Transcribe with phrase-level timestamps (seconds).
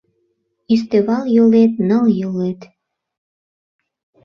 [0.73, 2.61] Ӱстевал йолет— ныл йолет